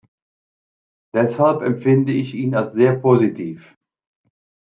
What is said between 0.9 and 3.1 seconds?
Deshalb empfinde ich ihn als sehr